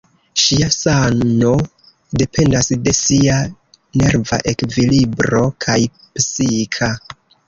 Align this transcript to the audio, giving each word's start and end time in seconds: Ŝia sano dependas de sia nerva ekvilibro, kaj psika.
Ŝia 0.43 0.67
sano 0.75 1.49
dependas 2.21 2.69
de 2.87 2.93
sia 2.99 3.35
nerva 4.03 4.39
ekvilibro, 4.53 5.43
kaj 5.67 5.77
psika. 6.01 6.91